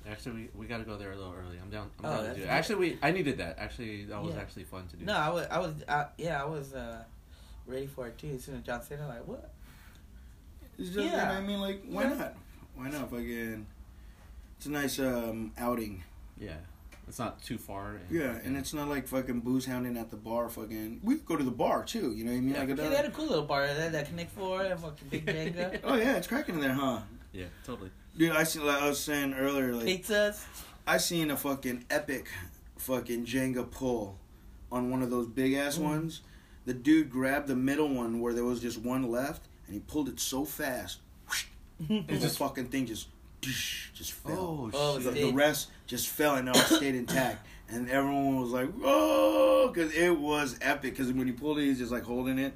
Actually, 0.09 0.33
we, 0.55 0.61
we 0.61 0.65
got 0.65 0.79
to 0.79 0.83
go 0.83 0.97
there 0.97 1.11
a 1.11 1.15
little 1.15 1.33
early. 1.33 1.57
I'm 1.61 1.69
down. 1.69 1.89
I'm 1.99 2.05
Oh, 2.05 2.09
down 2.09 2.17
to 2.17 2.23
that's 2.23 2.35
do 2.37 2.41
it. 2.41 2.45
good. 2.45 2.51
Actually, 2.51 2.75
we 2.75 2.97
I 3.03 3.11
needed 3.11 3.37
that. 3.37 3.59
Actually, 3.59 4.05
that 4.05 4.21
was 4.21 4.33
Yeah. 4.33 4.41
actually 4.41 4.63
fun 4.63 4.87
to 4.87 4.95
do. 4.97 5.05
No, 5.05 5.13
I 5.15 5.29
was, 5.29 5.47
I 5.51 5.59
was, 5.59 5.73
uh, 5.87 6.05
yeah, 6.17 6.41
I 6.41 6.45
was 6.45 6.73
uh, 6.73 7.03
ready 7.67 7.85
for 7.87 8.07
it 8.07 8.17
too. 8.17 8.31
As 8.35 8.43
soon 8.43 8.55
as 8.55 8.63
John 8.63 8.81
said 8.81 8.99
it, 8.99 9.03
I'm 9.03 9.09
like, 9.09 9.27
what? 9.27 9.51
It's 10.79 10.89
just, 10.89 10.99
Yeah. 11.05 11.05
you 11.05 11.11
know, 11.11 11.39
I 11.39 11.41
mean, 11.41 11.61
like, 11.61 11.83
why 11.87 12.03
Yeah. 12.03 12.13
not? 12.15 12.35
Why 12.75 12.89
not? 12.89 13.09
Fucking, 13.11 13.65
it's 14.57 14.65
a 14.65 14.71
nice 14.71 14.97
um, 14.99 15.51
outing. 15.57 16.03
Yeah, 16.39 16.55
it's 17.11 17.19
not 17.19 17.43
too 17.43 17.57
far. 17.57 17.95
And, 17.95 17.99
Yeah, 18.09 18.37
and 18.41 18.55
it's 18.55 18.73
not 18.73 18.87
like 18.87 19.05
fucking 19.05 19.41
booze 19.41 19.65
hounding 19.65 19.97
at 19.97 20.09
the 20.11 20.15
bar. 20.15 20.47
Fucking, 20.47 21.01
we 21.03 21.15
could 21.15 21.25
go 21.25 21.35
to 21.35 21.43
the 21.43 21.51
bar 21.51 21.83
too. 21.83 22.13
You 22.15 22.23
know 22.23 22.31
what 22.31 22.37
I 22.37 22.39
mean? 22.39 22.53
Yeah. 22.53 22.59
Like, 22.63 22.75
they 22.77 22.95
had 22.95 23.03
a 23.05 23.11
cool 23.11 23.25
little 23.27 23.43
bar 23.43 23.67
there, 23.67 23.89
that 23.89 24.07
Connect 24.07 24.31
Four, 24.31 24.61
and 24.63 24.79
fucking 24.79 25.07
Big 25.09 25.25
Jenga, 25.25 25.81
oh 25.83 25.95
yeah, 25.95 26.15
it's 26.15 26.27
cracking 26.27 26.55
in 26.55 26.61
there, 26.61 26.71
huh? 26.73 26.99
yeah, 27.33 27.47
totally. 27.65 27.91
Dude, 28.17 28.31
I 28.31 28.43
see. 28.43 28.59
Like 28.59 28.81
I 28.81 28.87
was 28.87 28.99
saying 28.99 29.33
earlier, 29.33 29.75
like 29.75 29.87
pizzas. 29.87 30.41
I 30.87 30.97
seen 30.97 31.31
a 31.31 31.35
fucking 31.37 31.83
epic, 31.89 32.27
fucking 32.77 33.25
Jenga 33.25 33.69
pull 33.69 34.17
on 34.71 34.89
one 34.89 35.01
of 35.01 35.09
those 35.09 35.27
big 35.27 35.53
ass 35.53 35.77
Mm. 35.77 35.83
ones. 35.83 36.21
The 36.65 36.73
dude 36.73 37.09
grabbed 37.09 37.47
the 37.47 37.55
middle 37.57 37.89
one 37.93 38.21
where 38.21 38.33
there 38.33 38.45
was 38.45 38.61
just 38.61 38.77
one 38.77 39.11
left, 39.11 39.47
and 39.65 39.73
he 39.73 39.81
pulled 39.81 40.07
it 40.07 40.17
so 40.21 40.45
fast, 40.45 40.99
whoosh, 41.27 41.45
and 41.89 42.07
the 42.07 42.17
just- 42.19 42.37
fucking 42.37 42.67
thing 42.67 42.85
just, 42.85 43.07
just 43.93 44.11
fell. 44.13 44.69
Oh, 44.73 44.97
the, 44.99 45.09
it 45.11 45.21
the 45.27 45.33
rest 45.33 45.69
just 45.87 46.07
fell 46.07 46.35
and 46.35 46.47
it 46.49 46.55
all 46.55 46.61
stayed 46.61 46.95
intact. 46.95 47.47
And 47.73 47.89
everyone 47.89 48.41
was 48.41 48.49
like, 48.51 48.69
"Whoa!" 48.73 49.71
Because 49.73 49.93
it 49.93 50.19
was 50.19 50.57
epic. 50.61 50.91
Because 50.91 51.09
when 51.13 51.25
he 51.25 51.31
pulled 51.31 51.57
it, 51.57 51.61
he's 51.67 51.77
just 51.79 51.89
like 51.89 52.03
holding 52.03 52.37
it, 52.37 52.51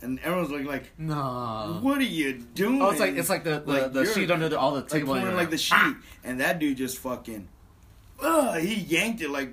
and 0.00 0.18
everyone's 0.20 0.50
like, 0.50 0.64
"Like, 0.64 0.90
No. 0.96 1.80
what 1.82 1.98
are 1.98 2.02
you 2.02 2.32
doing?" 2.54 2.80
Oh, 2.80 2.88
it's 2.88 2.98
like 2.98 3.14
it's 3.14 3.28
like 3.28 3.44
the 3.44 3.58
the, 3.60 3.72
Like, 3.72 3.92
the 3.92 4.06
sheet 4.06 4.30
under 4.30 4.48
the, 4.48 4.58
all 4.58 4.72
the 4.74 4.80
table. 4.80 5.12
and 5.12 5.20
pulling 5.22 5.36
like 5.36 5.50
the 5.50 5.58
sheet, 5.58 5.96
and 6.24 6.40
that 6.40 6.58
dude 6.60 6.78
just 6.78 6.96
fucking, 6.96 7.46
uh, 8.22 8.54
he 8.54 8.76
yanked 8.76 9.20
it 9.20 9.28
like, 9.28 9.52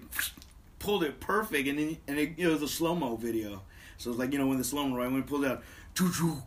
pulled 0.79 1.03
it 1.03 1.19
perfect, 1.19 1.67
and 1.67 1.77
then 1.77 1.97
and 2.07 2.17
it, 2.17 2.35
it 2.37 2.47
was 2.47 2.61
a 2.61 2.67
slow 2.69 2.95
mo 2.95 3.17
video, 3.17 3.63
so 3.97 4.11
it's 4.11 4.17
like 4.19 4.31
you 4.31 4.39
know 4.39 4.47
when 4.47 4.59
the 4.59 4.63
slow 4.63 4.87
mo 4.87 4.95
right 4.95 5.11
when 5.11 5.23
he 5.23 5.27
pulled 5.27 5.43
out, 5.43 5.61
choo 5.93 6.09
choo, 6.09 6.41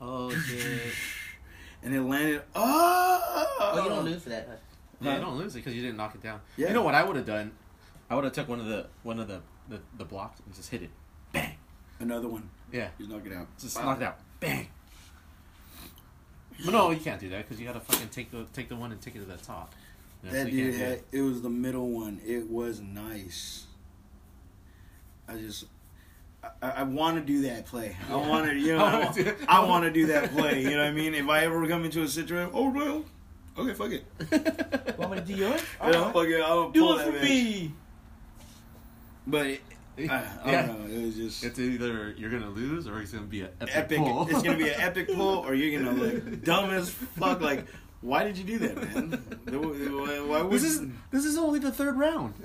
Oh 0.00 0.30
shit! 0.34 0.80
And 1.82 1.94
it 1.94 2.00
landed. 2.02 2.42
Oh, 2.54 3.08
Oh, 3.60 3.82
you 3.82 3.88
don't 3.88 4.04
lose 4.04 4.22
for 4.22 4.28
that. 4.30 4.46
huh? 4.50 4.56
Yeah, 5.00 5.14
you 5.16 5.20
don't 5.20 5.36
lose 5.36 5.54
it 5.54 5.58
because 5.60 5.74
you 5.74 5.82
didn't 5.82 5.96
knock 5.96 6.14
it 6.14 6.22
down. 6.22 6.40
Yeah. 6.56 6.68
You 6.68 6.74
know 6.74 6.82
what 6.82 6.94
I 6.94 7.02
would 7.04 7.16
have 7.16 7.26
done? 7.26 7.52
I 8.10 8.14
would 8.14 8.24
have 8.24 8.32
took 8.32 8.48
one 8.48 8.60
of 8.60 8.66
the 8.66 8.86
one 9.02 9.18
of 9.18 9.26
the, 9.28 9.40
the 9.68 9.80
the 9.98 10.04
blocks 10.04 10.40
and 10.44 10.54
just 10.54 10.70
hit 10.70 10.82
it. 10.82 10.90
Bang. 11.32 11.54
Another 12.00 12.28
one. 12.28 12.50
Yeah. 12.72 12.88
Just 12.98 13.10
knock 13.10 13.22
it 13.26 13.32
out. 13.32 13.46
Just 13.58 13.76
knock 13.82 14.00
it 14.00 14.04
out. 14.04 14.18
Bang. 14.40 14.68
But 16.64 16.72
no, 16.72 16.90
you 16.90 17.00
can't 17.00 17.20
do 17.20 17.28
that 17.30 17.38
because 17.48 17.58
you 17.60 17.66
got 17.66 17.72
to 17.74 17.80
fucking 17.80 18.08
take 18.10 18.30
the 18.30 18.46
take 18.52 18.68
the 18.68 18.76
one 18.76 18.92
and 18.92 19.00
take 19.00 19.16
it 19.16 19.20
to 19.20 19.24
the 19.24 19.36
top. 19.36 19.74
You 20.22 20.28
know, 20.30 20.36
so 20.38 20.44
That 20.44 20.52
you 20.52 20.64
dude 20.70 20.74
had, 20.80 20.92
it. 20.92 21.04
it 21.12 21.22
was 21.22 21.42
the 21.42 21.50
middle 21.50 21.88
one. 21.88 22.20
It 22.24 22.48
was 22.48 22.80
nice. 22.80 23.66
I 25.28 25.36
just, 25.36 25.64
I, 26.62 26.68
I 26.70 26.82
want 26.82 27.16
to 27.18 27.22
do 27.24 27.42
that 27.42 27.66
play. 27.66 27.96
I 28.10 28.16
want 28.16 28.46
to, 28.48 28.54
you 28.56 28.76
know, 28.76 28.84
I 28.84 28.90
I, 28.90 28.98
wanna 29.04 29.14
do- 29.14 29.36
I 29.48 29.64
want 29.64 29.84
to 29.84 29.90
do 29.90 30.06
that 30.06 30.30
play. 30.32 30.62
You 30.62 30.70
know 30.70 30.78
what 30.78 30.86
I 30.86 30.92
mean? 30.92 31.14
If 31.14 31.28
I 31.28 31.44
ever 31.44 31.66
come 31.68 31.84
into 31.84 32.02
a 32.02 32.08
situation, 32.08 32.50
oh 32.54 32.70
well, 32.70 33.04
okay, 33.58 33.74
fuck 33.74 33.90
it. 33.92 34.04
Want 34.98 35.12
me 35.12 35.18
to 35.18 35.24
do 35.24 35.34
yours? 35.34 35.62
You 35.84 35.92
know, 35.92 36.10
fuck 36.12 36.26
it, 36.26 36.40
I'll 36.40 36.70
Do 36.70 36.80
pull 36.80 36.98
it 36.98 37.04
for 37.06 37.12
bitch. 37.12 37.22
me. 37.22 37.72
But 39.26 39.46
it, 39.46 39.60
I, 40.10 40.16
I 40.44 40.50
yeah. 40.50 40.66
don't 40.66 40.80
know. 40.88 40.94
It 41.00 41.04
was 41.06 41.16
just 41.16 41.44
It's 41.44 41.58
either 41.60 42.12
you're 42.16 42.30
gonna 42.30 42.48
lose 42.50 42.88
or 42.88 43.00
it's 43.00 43.12
gonna 43.12 43.26
be 43.26 43.42
an 43.42 43.50
epic, 43.60 43.74
epic. 43.76 43.98
pull. 43.98 44.26
It's 44.28 44.42
gonna 44.42 44.58
be 44.58 44.68
an 44.68 44.74
epic 44.80 45.08
pull, 45.14 45.38
or 45.46 45.54
you're 45.54 45.80
gonna 45.80 45.96
look 45.96 46.42
dumb 46.42 46.70
as 46.70 46.90
fuck. 46.90 47.40
Like, 47.40 47.66
why 48.00 48.24
did 48.24 48.36
you 48.36 48.42
do 48.44 48.58
that, 48.60 48.76
man? 48.76 49.10
Why 49.46 50.20
why 50.20 50.42
would 50.42 50.50
This 50.52 50.64
is 50.64 50.80
this 51.12 51.24
is 51.24 51.38
only 51.38 51.60
the 51.60 51.70
third 51.70 51.96
round. 51.96 52.34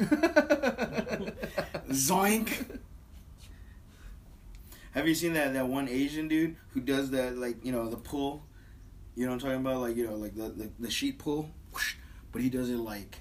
Zoink. 1.89 2.79
Have 4.97 5.07
you 5.07 5.13
seen 5.13 5.33
that 5.33 5.53
that 5.53 5.67
one 5.67 5.87
Asian 5.87 6.27
dude 6.27 6.55
who 6.69 6.81
does 6.81 7.11
that 7.11 7.37
like 7.37 7.63
you 7.63 7.71
know 7.71 7.87
the 7.87 7.97
pull? 7.97 8.41
You 9.15 9.27
know 9.27 9.33
what 9.33 9.43
I'm 9.43 9.49
talking 9.51 9.61
about? 9.61 9.81
Like 9.81 9.95
you 9.95 10.07
know 10.07 10.15
like 10.15 10.35
the 10.35 10.49
the, 10.49 10.71
the 10.79 10.89
sheet 10.89 11.19
pull, 11.19 11.51
whoosh, 11.71 11.97
but 12.31 12.41
he 12.41 12.49
does 12.49 12.71
it 12.71 12.77
like 12.77 13.19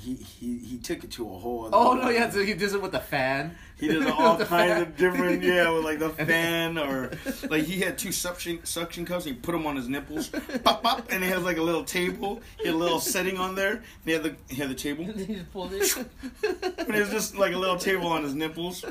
he 0.00 0.14
he 0.14 0.58
he 0.58 0.78
took 0.78 1.04
it 1.04 1.10
to 1.12 1.26
a 1.26 1.38
whole 1.38 1.66
other. 1.66 1.76
Oh 1.76 1.90
level. 1.90 2.04
no, 2.04 2.10
yeah, 2.10 2.30
so 2.30 2.42
he 2.42 2.54
does 2.54 2.72
it 2.72 2.80
with 2.80 2.92
the 2.92 3.00
fan. 3.00 3.56
He 3.78 3.88
does 3.88 4.06
all 4.06 4.36
kinds 4.44 4.48
fan. 4.48 4.82
of 4.82 4.96
different, 4.96 5.42
yeah, 5.42 5.70
with 5.74 5.84
like 5.84 5.98
the 5.98 6.10
fan 6.10 6.78
or 6.78 7.10
like 7.50 7.64
he 7.64 7.80
had 7.80 7.98
two 7.98 8.12
suction 8.12 8.64
suction 8.64 9.04
cups. 9.04 9.26
And 9.26 9.34
he 9.34 9.40
put 9.40 9.52
them 9.52 9.66
on 9.66 9.76
his 9.76 9.88
nipples, 9.88 10.30
pop 10.64 10.82
pop, 10.82 11.12
and 11.12 11.22
he 11.22 11.28
has 11.30 11.42
like 11.42 11.58
a 11.58 11.62
little 11.62 11.84
table. 11.84 12.40
He 12.58 12.66
had 12.66 12.74
a 12.74 12.78
little 12.78 13.00
setting 13.00 13.36
on 13.36 13.54
there. 13.54 13.72
And 13.72 13.84
he 14.04 14.12
had 14.12 14.22
the 14.22 14.36
he 14.48 14.56
had 14.56 14.70
the 14.70 14.74
table, 14.74 15.04
he 15.04 15.34
just 15.34 15.52
pulled 15.52 15.74
it. 15.74 15.96
and 16.78 16.96
it 16.96 17.00
was 17.00 17.10
just 17.10 17.36
like 17.36 17.52
a 17.52 17.58
little 17.58 17.78
table 17.78 18.06
on 18.06 18.22
his 18.22 18.34
nipples. 18.34 18.84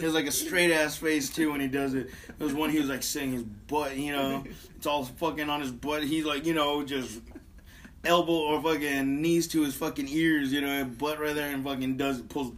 He 0.00 0.06
has 0.06 0.14
like 0.14 0.26
a 0.26 0.32
straight 0.32 0.72
ass 0.72 0.96
face 0.96 1.28
too 1.28 1.52
when 1.52 1.60
he 1.60 1.68
does 1.68 1.92
it. 1.92 2.08
There 2.38 2.46
was 2.46 2.54
one 2.54 2.70
he 2.70 2.78
was 2.78 2.88
like 2.88 3.02
sitting 3.02 3.32
his 3.32 3.42
butt, 3.42 3.96
you 3.96 4.12
know, 4.12 4.44
it's 4.74 4.86
all 4.86 5.04
fucking 5.04 5.50
on 5.50 5.60
his 5.60 5.72
butt. 5.72 6.02
He's 6.02 6.24
like, 6.24 6.46
you 6.46 6.54
know, 6.54 6.82
just 6.82 7.20
elbow 8.02 8.32
or 8.32 8.62
fucking 8.62 9.20
knees 9.20 9.46
to 9.48 9.62
his 9.62 9.74
fucking 9.74 10.08
ears, 10.08 10.52
you 10.54 10.62
know, 10.62 10.84
butt 10.84 11.20
right 11.20 11.34
there 11.34 11.52
and 11.52 11.62
fucking 11.62 11.98
does 11.98 12.20
it, 12.20 12.28
pulls. 12.30 12.54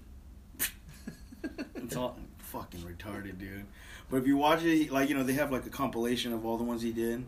It's 1.74 1.96
all 1.96 2.16
fucking 2.38 2.80
retarded, 2.80 3.38
dude. 3.38 3.66
But 4.08 4.18
if 4.18 4.26
you 4.26 4.36
watch 4.36 4.62
it, 4.62 4.92
like 4.92 5.08
you 5.08 5.16
know, 5.16 5.24
they 5.24 5.32
have 5.32 5.50
like 5.50 5.66
a 5.66 5.70
compilation 5.70 6.32
of 6.32 6.46
all 6.46 6.58
the 6.58 6.64
ones 6.64 6.80
he 6.80 6.92
did. 6.92 7.24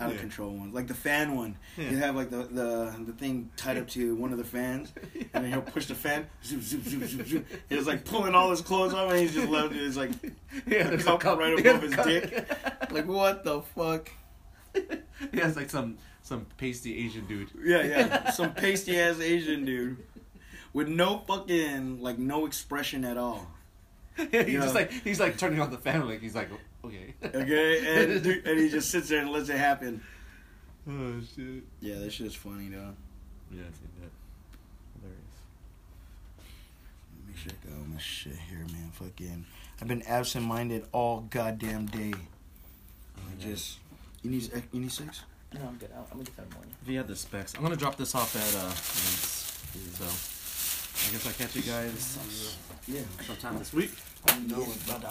Out 0.00 0.08
of 0.08 0.14
Yeah. 0.16 0.20
control 0.22 0.50
ones, 0.50 0.74
like 0.74 0.88
the 0.88 0.94
fan 0.94 1.36
one. 1.36 1.56
Yeah. 1.76 1.90
You 1.90 1.96
have 1.98 2.16
like 2.16 2.28
the, 2.28 2.38
the 2.42 2.94
the 3.06 3.12
thing 3.12 3.50
tied 3.56 3.78
up 3.78 3.86
to 3.90 4.16
one 4.16 4.32
of 4.32 4.38
the 4.38 4.44
fans, 4.44 4.92
and 5.32 5.44
then 5.44 5.52
he'll 5.52 5.62
push 5.62 5.86
the 5.86 5.94
fan. 5.94 6.26
Zoop, 6.44 6.62
zoop, 6.62 6.82
zoop, 6.82 7.04
zoop, 7.04 7.26
zoop. 7.28 7.46
He's 7.68 7.86
like 7.86 8.04
pulling 8.04 8.34
all 8.34 8.50
his 8.50 8.60
clothes 8.60 8.92
off, 8.92 9.10
and 9.12 9.20
he's 9.20 9.32
just 9.34 9.48
left. 9.48 9.72
It's 9.72 9.96
like 9.96 10.10
yeah, 10.66 10.88
a 10.88 10.96
there's 10.96 11.04
cup 11.04 11.38
right 11.38 11.56
above 11.58 11.82
his 11.82 11.94
cup. 11.94 12.06
dick. 12.06 12.48
Like 12.90 13.06
what 13.06 13.44
the 13.44 13.62
fuck? 13.62 14.10
he 15.32 15.38
has 15.38 15.54
like 15.56 15.70
some 15.70 15.98
some 16.22 16.46
pasty 16.56 17.04
Asian 17.06 17.26
dude. 17.26 17.50
Yeah, 17.64 17.82
yeah. 17.84 18.30
Some 18.32 18.52
pasty 18.54 18.98
ass 18.98 19.20
Asian 19.20 19.64
dude 19.64 19.98
with 20.72 20.88
no 20.88 21.18
fucking 21.18 22.00
like 22.02 22.18
no 22.18 22.46
expression 22.46 23.04
at 23.04 23.16
all. 23.16 23.46
Yeah, 24.18 24.42
he's 24.42 24.54
Yeah. 24.54 24.60
just 24.62 24.74
like 24.74 24.90
he's 24.90 25.20
like 25.20 25.38
turning 25.38 25.60
on 25.60 25.70
the 25.70 25.78
fan, 25.78 26.06
like 26.08 26.20
he's 26.20 26.34
like 26.34 26.48
okay. 26.84 27.14
Okay, 27.24 28.02
and 28.12 28.22
dude, 28.22 28.46
and 28.46 28.58
he 28.60 28.68
just 28.68 28.90
sits 28.90 29.08
there 29.08 29.20
and 29.20 29.30
lets 29.30 29.48
it 29.48 29.56
happen. 29.58 30.02
oh 30.88 31.20
shit. 31.34 31.62
Yeah, 31.80 31.96
that 32.00 32.12
shit's 32.12 32.34
funny 32.34 32.68
though. 32.68 32.94
Yeah, 33.50 33.62
I 33.62 33.72
seen 33.72 33.90
that. 34.00 34.10
Hilarious. 35.00 35.20
Let 37.18 37.28
me 37.28 37.34
check 37.44 37.72
out 37.72 37.88
my 37.88 37.98
shit 38.00 38.36
here, 38.48 38.58
man. 38.58 38.90
Fucking, 38.92 39.44
I've 39.80 39.88
been 39.88 40.02
absent-minded 40.02 40.86
all 40.92 41.20
goddamn 41.30 41.86
day. 41.86 42.12
I 43.16 43.42
just, 43.42 43.78
you 44.22 44.30
need 44.30 44.50
you 44.72 44.80
need 44.80 44.92
six. 44.92 45.22
No, 45.52 45.60
I'm 45.68 45.76
good. 45.76 45.90
I'll, 45.94 46.02
I'm 46.10 46.18
gonna 46.18 46.24
get 46.24 46.36
that 46.36 46.52
morning. 46.52 46.74
If 46.82 46.88
you 46.88 46.98
have 46.98 47.06
the 47.08 47.16
specs, 47.16 47.54
I'm 47.54 47.62
gonna 47.62 47.76
drop 47.76 47.96
this 47.96 48.14
off 48.14 48.34
at 48.34 48.60
uh, 48.60 48.68
Vince. 48.68 49.50
So 49.96 50.04
I 50.04 51.12
guess 51.12 51.26
I'll 51.26 51.32
catch 51.32 51.54
you 51.56 51.62
guys 51.62 52.18
Yeah. 52.86 53.00
sometime 53.26 53.58
this 53.58 53.72
week. 53.72 53.90
No, 54.48 54.64
brother. 54.86 55.10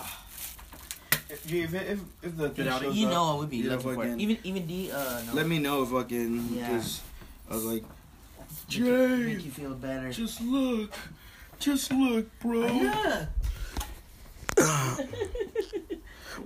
If, 1.34 1.52
if, 1.54 1.74
if, 1.74 2.00
if 2.22 2.38
the 2.38 2.50
thing 2.50 2.66
Get 2.66 2.74
out 2.74 2.82
of 2.82 2.88
shows 2.88 2.96
You 2.98 3.08
up, 3.08 3.14
know 3.14 3.24
I 3.36 3.40
would 3.40 3.50
be 3.50 3.58
yeah, 3.58 3.72
looking 3.72 3.94
for 3.96 4.06
it. 4.06 4.20
Even 4.20 4.38
even 4.44 4.68
D. 4.68 4.92
Uh, 4.92 5.22
no. 5.28 5.34
Let 5.34 5.48
me 5.48 5.60
know 5.60 5.84
if 5.84 5.90
fucking 5.90 6.50
Yeah. 6.52 6.68
because 6.68 7.02
I 7.50 7.54
was 7.56 7.66
like, 7.66 7.84
Make 7.84 8.68
Jay, 8.68 8.80
you, 8.84 9.08
make 9.28 9.46
you 9.46 9.52
feel 9.52 9.74
better. 9.76 10.12
just 10.12 10.40
look, 10.42 10.94
just 11.60 11.92
look, 11.92 12.28
bro. 12.40 12.66
yeah. 12.68 13.26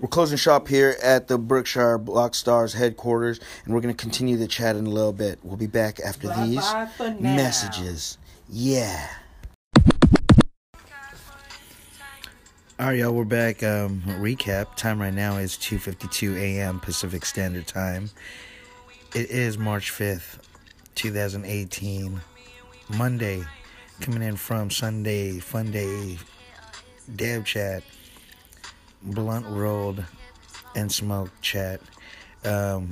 We're 0.02 0.10
closing 0.10 0.38
shop 0.38 0.68
here 0.68 0.96
at 1.02 1.28
the 1.28 1.38
Berkshire 1.38 1.98
Block 1.98 2.36
Stars 2.36 2.74
headquarters, 2.74 3.40
and 3.66 3.74
we're 3.74 3.82
going 3.82 3.96
to 3.96 4.00
continue 4.00 4.38
the 4.38 4.48
chat 4.48 4.76
in 4.76 4.86
a 4.86 4.90
little 4.90 5.14
bit. 5.14 5.40
We'll 5.44 5.58
be 5.58 5.66
back 5.66 6.00
after 6.00 6.28
these 6.28 6.58
Bye-bye 6.58 6.92
for 6.98 7.10
messages. 7.22 8.18
Yeah. 8.50 9.08
All 12.80 12.86
right, 12.86 13.00
y'all, 13.00 13.12
we're 13.12 13.24
back. 13.24 13.64
Um, 13.64 14.04
recap. 14.06 14.76
Time 14.76 15.02
right 15.02 15.14
now 15.14 15.38
is 15.38 15.54
2.52 15.54 16.38
a.m. 16.38 16.80
Pacific 16.80 17.26
Standard 17.26 17.66
Time. 17.66 18.12
It 19.16 19.32
is 19.32 19.58
March 19.58 19.92
5th, 19.92 20.38
2018. 20.94 22.22
Monday. 22.96 23.44
Coming 24.00 24.22
in 24.22 24.36
from 24.36 24.70
Sunday, 24.70 25.40
Fun 25.40 25.72
Day, 25.72 26.20
Dab 27.16 27.48
Chat, 27.48 27.82
Blunt 29.02 29.48
Rolled, 29.48 30.06
and 30.76 30.92
Smoke 30.92 31.32
Chat. 31.42 31.82
Um, 32.46 32.92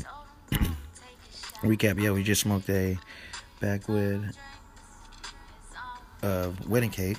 recap, 1.62 2.02
yeah, 2.02 2.10
we 2.10 2.24
just 2.24 2.42
smoked 2.42 2.72
a 2.72 2.98
backwood 3.60 4.32
uh, 6.24 6.50
wedding 6.68 6.90
cake. 6.90 7.18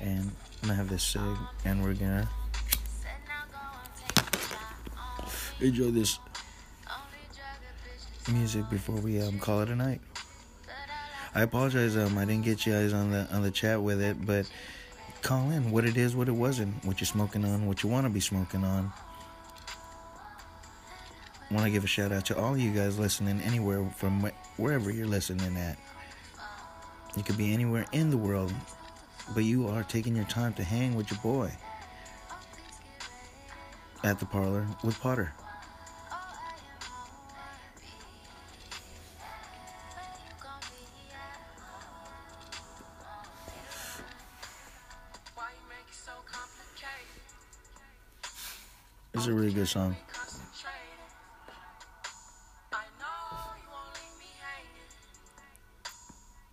And 0.00 0.32
I'm 0.64 0.68
gonna 0.68 0.78
have 0.78 0.88
this 0.88 1.02
cig, 1.02 1.20
and 1.66 1.84
we're 1.84 1.92
gonna 1.92 2.26
enjoy 5.60 5.90
this 5.90 6.18
music 8.32 8.70
before 8.70 8.94
we 8.96 9.20
um, 9.20 9.38
call 9.38 9.60
it 9.60 9.68
a 9.68 9.76
night. 9.76 10.00
I 11.34 11.42
apologize, 11.42 11.98
um, 11.98 12.16
I 12.16 12.24
didn't 12.24 12.46
get 12.46 12.64
you 12.64 12.72
guys 12.72 12.94
on 12.94 13.10
the 13.10 13.28
on 13.30 13.42
the 13.42 13.50
chat 13.50 13.82
with 13.82 14.00
it, 14.00 14.24
but 14.24 14.48
call 15.20 15.50
in 15.50 15.70
what 15.70 15.84
it 15.84 15.98
is, 15.98 16.16
what 16.16 16.28
it 16.28 16.32
wasn't, 16.32 16.82
what 16.82 16.98
you're 16.98 17.04
smoking 17.04 17.44
on, 17.44 17.66
what 17.66 17.82
you 17.82 17.90
want 17.90 18.06
to 18.06 18.10
be 18.10 18.20
smoking 18.20 18.64
on. 18.64 18.90
Want 21.50 21.66
to 21.66 21.70
give 21.70 21.84
a 21.84 21.86
shout 21.86 22.10
out 22.10 22.24
to 22.24 22.38
all 22.38 22.54
of 22.54 22.58
you 22.58 22.70
guys 22.72 22.98
listening 22.98 23.38
anywhere 23.42 23.84
from 23.96 24.22
wh- 24.22 24.58
wherever 24.58 24.90
you're 24.90 25.06
listening 25.06 25.58
at. 25.58 25.76
You 27.18 27.22
could 27.22 27.36
be 27.36 27.52
anywhere 27.52 27.84
in 27.92 28.08
the 28.08 28.16
world, 28.16 28.50
but 29.32 29.44
you 29.44 29.68
are 29.68 29.82
taking 29.84 30.14
your 30.14 30.24
time 30.26 30.52
to 30.54 30.64
hang 30.64 30.94
with 30.94 31.10
your 31.10 31.20
boy 31.20 31.50
at 34.02 34.18
the 34.18 34.26
parlor 34.26 34.66
with 34.82 35.00
Potter. 35.00 35.32
It's 49.14 49.26
a 49.26 49.32
really 49.32 49.52
good 49.52 49.68
song. 49.68 49.96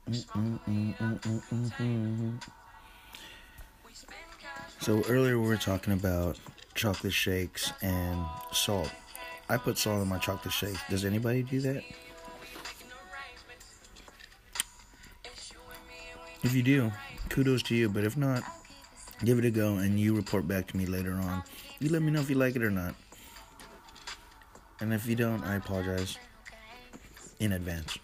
Mm, 0.10 0.96
mm, 0.98 1.20
mm, 1.50 2.61
So 4.82 5.04
earlier 5.08 5.38
we 5.38 5.48
were 5.48 5.58
talking 5.58 5.94
about 5.94 6.40
chocolate 6.74 7.14
shakes 7.14 7.72
and 7.84 8.26
salt. 8.52 8.92
I 9.48 9.58
put 9.58 9.78
salt 9.78 10.02
in 10.02 10.08
my 10.08 10.18
chocolate 10.18 10.54
shakes. 10.54 10.80
Does 10.90 11.06
anybody 11.06 11.44
do 11.44 11.62
that? 11.62 11.84
If 16.42 16.56
you 16.56 16.64
do, 16.64 16.92
kudos 17.30 17.62
to 17.64 17.76
you. 17.76 17.90
But 17.90 18.06
if 18.06 18.18
not, 18.18 18.42
give 19.24 19.38
it 19.38 19.46
a 19.46 19.52
go 19.52 19.76
and 19.76 20.00
you 20.00 20.16
report 20.16 20.48
back 20.48 20.66
to 20.70 20.78
me 20.78 20.88
later 20.88 21.14
on. 21.14 21.44
You 21.80 21.90
let 21.90 22.02
me 22.02 22.12
know 22.12 22.20
if 22.20 22.32
you 22.32 22.36
like 22.36 22.56
it 22.56 22.64
or 22.64 22.72
not. 22.72 22.96
And 24.80 24.92
if 24.92 25.06
you 25.06 25.16
don't, 25.16 25.44
I 25.44 25.58
apologize 25.58 26.18
in 27.40 27.52
advance. 27.52 28.00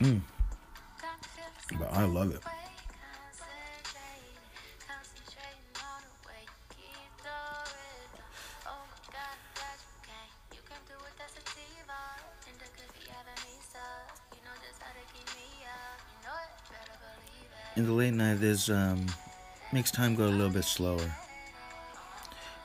Mm. 0.00 0.20
But 1.78 1.92
I 1.94 2.04
love 2.04 2.34
it. 2.34 2.42
Night, 18.16 18.40
this 18.40 18.70
um, 18.70 19.04
makes 19.74 19.90
time 19.90 20.14
go 20.14 20.24
a 20.24 20.28
little 20.28 20.48
bit 20.48 20.64
slower. 20.64 21.14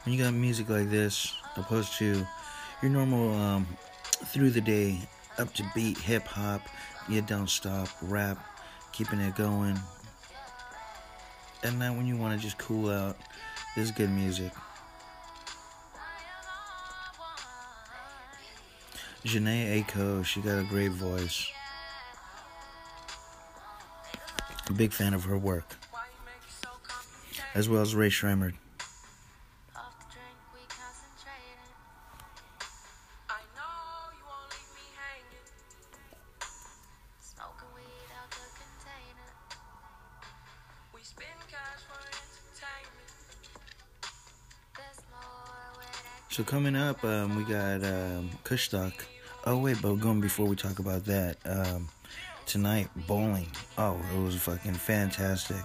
When 0.04 0.16
you 0.16 0.24
got 0.24 0.34
music 0.34 0.70
like 0.70 0.90
this, 0.90 1.34
opposed 1.58 1.98
to 1.98 2.26
your 2.82 2.92
normal 2.92 3.34
um, 3.34 3.68
through 4.28 4.52
the 4.52 4.62
day, 4.62 5.00
up 5.38 5.54
to 5.56 5.66
beat 5.76 5.98
hip 5.98 6.26
hop, 6.26 6.62
you 7.10 7.22
don't 7.22 7.50
stop, 7.50 7.90
rap, 8.02 8.38
keeping 8.94 9.20
it 9.20 9.36
going. 9.36 9.78
And 11.64 11.82
then 11.82 11.98
when 11.98 12.08
you 12.08 12.16
want 12.16 12.40
to 12.40 12.42
just 12.42 12.58
cool 12.58 12.90
out, 12.90 13.18
this 13.76 13.86
is 13.86 13.92
good 13.92 14.10
music. 14.10 14.54
Jhené 19.26 19.84
Aiko, 19.84 20.24
she 20.24 20.40
got 20.40 20.60
a 20.60 20.64
great 20.64 20.92
voice. 20.92 21.52
a 24.72 24.74
big 24.74 24.94
fan 24.94 25.14
of 25.14 25.26
her 25.26 25.38
work, 25.38 25.76
as 27.54 27.68
well 27.68 27.82
as 27.82 27.94
Ray 27.94 28.10
Schremer. 28.10 28.54
So 46.30 46.46
coming 46.46 46.78
up, 46.78 47.04
um, 47.04 47.36
we 47.36 47.44
got 47.44 47.84
um, 47.84 48.30
Kushtalk. 48.46 48.94
Oh 49.46 49.58
wait, 49.58 49.82
but 49.82 49.96
going 49.96 50.22
before 50.22 50.46
we 50.46 50.56
talk 50.56 50.80
about 50.80 51.04
that, 51.06 51.38
um, 51.44 51.90
tonight 52.52 52.90
bowling. 53.08 53.48
Oh, 53.78 53.98
it 54.14 54.20
was 54.20 54.36
fucking 54.36 54.74
fantastic. 54.74 55.56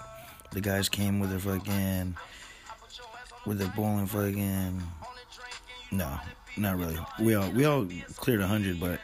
The 0.53 0.61
guys 0.61 0.89
came 0.89 1.19
with 1.19 1.31
their 1.31 1.41
fucking 1.41 2.17
with 3.45 3.59
their 3.59 3.73
bowling 3.75 4.07
fucking. 4.07 4.81
No, 5.91 6.21
not 6.57 6.79
really. 6.79 6.97
We 7.19 7.35
all 7.35 7.51
we 7.51 7.65
all 7.65 7.89
cleared 8.15 8.41
a 8.41 8.47
hundred, 8.47 8.79
but 8.79 9.01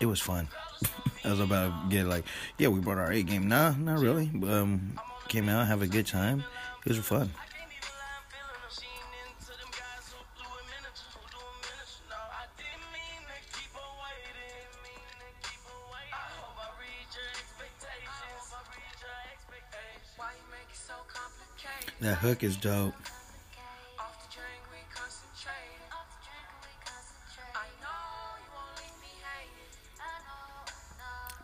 it 0.00 0.06
was 0.06 0.20
fun. 0.20 0.48
I 1.24 1.30
was 1.30 1.40
about 1.40 1.90
to 1.90 1.94
get 1.94 2.06
like, 2.06 2.24
yeah, 2.56 2.68
we 2.68 2.80
brought 2.80 2.96
our 2.96 3.12
A 3.12 3.22
game. 3.22 3.46
Nah, 3.46 3.72
not 3.72 3.98
really. 3.98 4.30
Um, 4.48 4.98
came 5.28 5.50
out, 5.50 5.66
have 5.66 5.82
a 5.82 5.86
good 5.86 6.06
time. 6.06 6.44
It 6.86 6.88
was 6.88 6.98
fun. 6.98 7.30
That 22.04 22.16
hook 22.16 22.42
is 22.42 22.58
dope. 22.58 22.92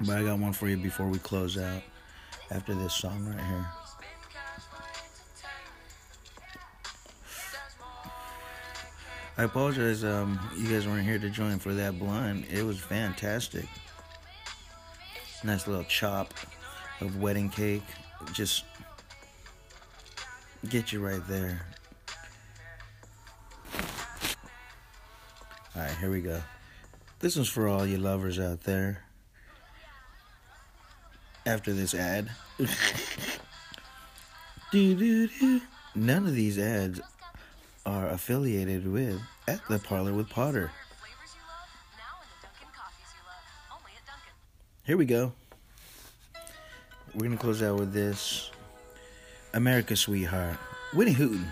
But 0.00 0.18
I 0.18 0.22
got 0.22 0.38
one 0.38 0.52
for 0.52 0.68
you 0.68 0.76
before 0.76 1.06
we 1.06 1.18
close 1.18 1.56
out 1.56 1.80
after 2.50 2.74
this 2.74 2.92
song 2.92 3.24
right 3.24 3.42
here. 3.42 3.66
I 9.38 9.44
apologize, 9.44 10.04
um, 10.04 10.38
you 10.58 10.68
guys 10.68 10.86
weren't 10.86 11.06
here 11.06 11.18
to 11.18 11.30
join 11.30 11.58
for 11.58 11.72
that 11.72 11.98
blunt. 11.98 12.44
It 12.52 12.64
was 12.64 12.78
fantastic. 12.78 13.64
Nice 15.42 15.66
little 15.66 15.84
chop 15.84 16.34
of 17.00 17.16
wedding 17.16 17.48
cake. 17.48 17.84
Just 18.34 18.64
get 20.70 20.92
you 20.92 21.00
right 21.00 21.26
there. 21.26 21.66
Alright, 25.76 25.96
here 25.98 26.10
we 26.10 26.20
go. 26.20 26.40
This 27.18 27.34
one's 27.34 27.48
for 27.48 27.66
all 27.66 27.84
you 27.84 27.98
lovers 27.98 28.38
out 28.38 28.62
there. 28.62 29.02
After 31.44 31.72
this 31.72 31.92
ad. 31.92 32.30
None 34.72 36.26
of 36.26 36.34
these 36.34 36.56
ads 36.56 37.00
are 37.84 38.08
affiliated 38.08 38.86
with 38.86 39.20
At 39.48 39.66
the 39.68 39.80
Parlor 39.80 40.12
with 40.12 40.30
Potter. 40.30 40.70
Here 44.86 44.96
we 44.96 45.04
go. 45.04 45.32
We're 47.14 47.24
gonna 47.24 47.36
close 47.36 47.60
out 47.60 47.76
with 47.76 47.92
this. 47.92 48.52
America 49.52 49.96
Sweetheart. 49.96 50.58
Winnie 50.94 51.12
Hooten. 51.12 51.46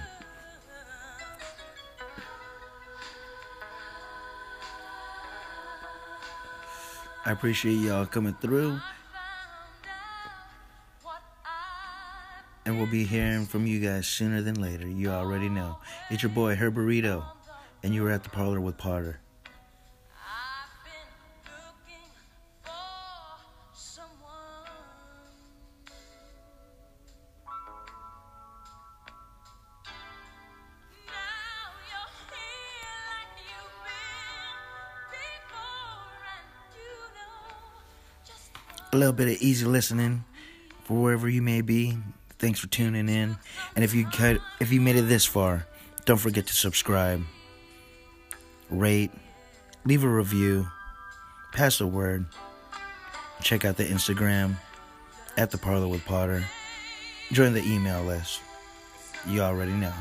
I 7.24 7.32
appreciate 7.32 7.74
y'all 7.74 8.06
coming 8.06 8.34
through. 8.40 8.78
And 12.64 12.76
we'll 12.76 12.86
be 12.86 13.04
hearing 13.04 13.46
from 13.46 13.66
you 13.66 13.80
guys 13.80 14.06
sooner 14.06 14.42
than 14.42 14.60
later. 14.60 14.86
You 14.86 15.10
already 15.10 15.48
know. 15.48 15.78
It's 16.10 16.22
your 16.22 16.30
boy, 16.30 16.54
Herberito. 16.56 17.24
And 17.82 17.94
you 17.94 18.02
were 18.02 18.10
at 18.10 18.24
the 18.24 18.30
parlor 18.30 18.60
with 18.60 18.76
Potter. 18.76 19.20
Little 38.98 39.12
bit 39.12 39.28
of 39.28 39.40
easy 39.40 39.64
listening 39.64 40.24
for 40.84 41.00
wherever 41.00 41.28
you 41.28 41.42
may 41.42 41.60
be. 41.60 41.96
Thanks 42.38 42.60
for 42.60 42.66
tuning 42.66 43.08
in. 43.08 43.36
And 43.74 43.84
if 43.84 43.94
you 43.94 44.06
cut, 44.06 44.38
if 44.60 44.72
you 44.72 44.80
made 44.80 44.96
it 44.96 45.02
this 45.02 45.24
far, 45.24 45.66
don't 46.04 46.18
forget 46.18 46.46
to 46.46 46.52
subscribe, 46.52 47.22
rate, 48.70 49.10
leave 49.84 50.04
a 50.04 50.08
review, 50.08 50.66
pass 51.52 51.78
the 51.78 51.86
word. 51.86 52.26
Check 53.42 53.64
out 53.64 53.76
the 53.76 53.84
Instagram 53.84 54.56
at 55.36 55.50
the 55.50 55.58
Parlor 55.58 55.88
with 55.88 56.04
Potter. 56.04 56.44
Join 57.30 57.52
the 57.52 57.62
email 57.62 58.02
list. 58.02 58.40
You 59.28 59.42
already 59.42 59.72
know. 59.72 59.92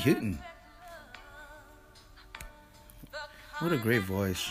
Houghton. 0.00 0.38
What 3.58 3.72
a 3.72 3.76
great 3.76 4.02
voice. 4.02 4.50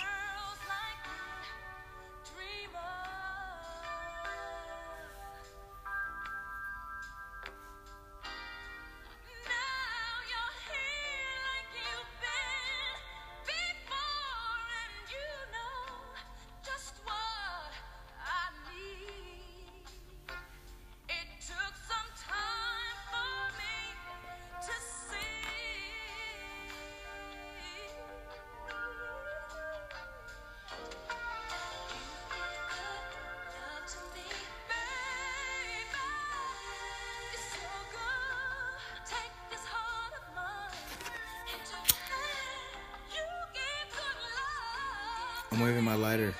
I'm 45.60 45.66
waving 45.66 45.84
my 45.84 45.96
lighter. 45.96 46.34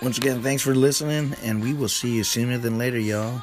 Once 0.00 0.16
again, 0.16 0.40
thanks 0.42 0.62
for 0.62 0.76
listening, 0.76 1.34
and 1.42 1.60
we 1.60 1.74
will 1.74 1.88
see 1.88 2.14
you 2.14 2.22
sooner 2.22 2.56
than 2.56 2.78
later, 2.78 3.00
y'all. 3.00 3.42